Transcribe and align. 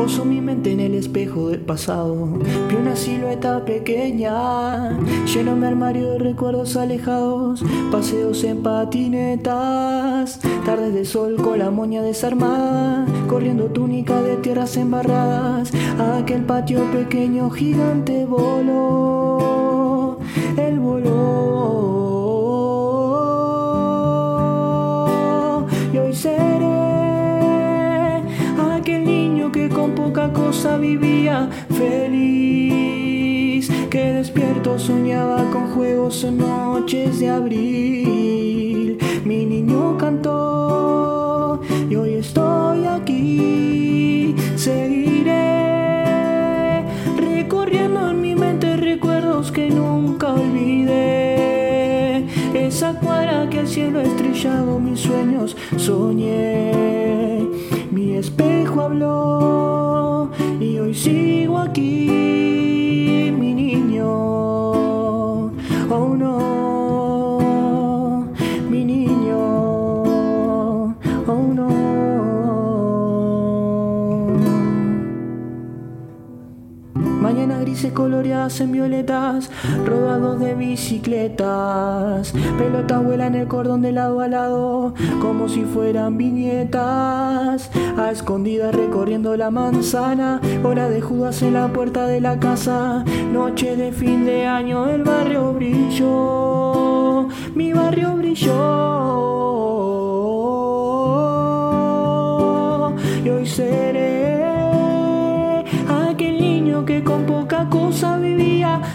Poso 0.00 0.24
mi 0.24 0.40
mente 0.40 0.72
en 0.72 0.80
el 0.80 0.94
espejo 0.94 1.50
del 1.50 1.60
pasado. 1.60 2.38
Vi 2.70 2.74
una 2.74 2.96
silueta 2.96 3.62
pequeña. 3.66 4.98
Lleno 5.26 5.54
mi 5.56 5.66
armario 5.66 6.12
de 6.12 6.18
recuerdos 6.20 6.74
alejados. 6.78 7.62
Paseos 7.92 8.42
en 8.44 8.62
patinetas. 8.62 10.40
Tardes 10.64 10.94
de 10.94 11.04
sol 11.04 11.36
con 11.36 11.58
la 11.58 11.70
moña 11.70 12.00
desarmada. 12.00 13.04
Corriendo 13.28 13.66
túnica 13.66 14.22
de 14.22 14.36
tierras 14.36 14.78
embarradas. 14.78 15.70
Aquel 16.18 16.46
patio 16.46 16.90
pequeño 16.90 17.50
gigante 17.50 18.24
voló. 18.24 18.79
Con 29.74 29.94
poca 29.94 30.32
cosa 30.32 30.76
vivía 30.76 31.48
feliz, 31.70 33.70
que 33.90 34.12
despierto 34.12 34.78
soñaba 34.78 35.50
con 35.50 35.70
juegos 35.70 36.22
en 36.24 36.38
noches 36.38 37.20
de 37.20 37.28
abril. 37.28 38.98
Mi 39.24 39.46
niño 39.46 39.96
cantó 39.98 41.60
y 41.88 41.96
hoy 41.96 42.14
estoy 42.14 42.84
aquí, 42.84 44.34
seguiré 44.56 45.30
recorriendo 47.16 48.10
en 48.10 48.20
mi 48.20 48.34
mente 48.34 48.76
recuerdos 48.76 49.52
que 49.52 49.70
nunca 49.70 50.34
olvidé. 50.34 52.26
Esa 52.54 52.94
cuadra 52.94 53.48
que 53.48 53.60
al 53.60 53.68
cielo 53.68 54.00
estrellado 54.00 54.78
mis 54.78 55.00
sueños 55.00 55.56
soñé. 55.76 56.99
Espejo 58.20 58.82
habló 58.82 60.30
y 60.60 60.78
hoy 60.78 60.92
sigo 60.92 61.56
aquí, 61.56 62.49
Mañana 77.70 77.82
grises 77.82 77.92
coloreadas 77.92 78.60
en 78.60 78.72
violetas, 78.72 79.48
rodados 79.86 80.40
de 80.40 80.54
bicicletas. 80.56 82.32
Pelotas 82.58 83.04
vuelan 83.04 83.36
el 83.36 83.46
cordón 83.46 83.80
de 83.80 83.92
lado 83.92 84.20
a 84.20 84.26
lado, 84.26 84.92
como 85.20 85.48
si 85.48 85.62
fueran 85.62 86.18
viñetas. 86.18 87.70
A 87.96 88.10
escondidas 88.10 88.74
recorriendo 88.74 89.36
la 89.36 89.52
manzana, 89.52 90.40
hora 90.64 90.88
de 90.88 91.00
Judas 91.00 91.42
en 91.42 91.54
la 91.54 91.68
puerta 91.68 92.08
de 92.08 92.20
la 92.20 92.40
casa. 92.40 93.04
Noche 93.32 93.76
de 93.76 93.92
fin 93.92 94.24
de 94.24 94.46
año, 94.46 94.88
el 94.88 95.04
barrio 95.04 95.52
brilló, 95.52 97.28
mi 97.54 97.72
barrio 97.72 98.16
brilló. 98.16 98.56
Y 103.24 103.28
hoy 103.28 103.46
seré 103.46 104.40
aquel 105.88 106.40
niño 106.40 106.84
que 106.84 107.04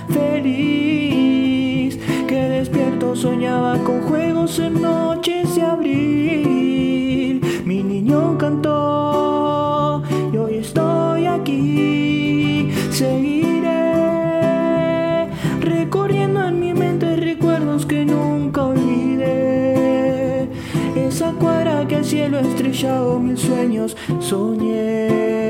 feliz, 0.10 1.98
que 2.28 2.50
despierto 2.50 3.16
soñaba 3.16 3.78
con 3.84 4.02
juegos 4.02 4.60
en 4.60 4.82
noches 4.82 5.56
de 5.56 5.62
abril. 5.62 7.42
Mi 7.66 7.84
niño 7.84 8.38
cantó 8.38 10.04
y 10.34 10.38
hoy 10.38 10.56
estoy 10.56 11.26
aquí, 11.28 12.72
seguiré 12.92 13.86
recorriendo 15.62 16.44
en 16.48 16.60
mi 16.60 16.74
mente 16.74 17.16
recuerdos 17.16 17.86
que 17.86 18.06
nunca 18.06 18.66
olvidé. 18.66 20.50
Esa 20.96 21.32
cuadra 21.34 21.88
que 21.88 21.98
al 21.98 22.06
cielo 22.06 22.40
estrellado 22.40 23.20
mil 23.20 23.38
sueños 23.38 23.96
soñé. 24.20 25.45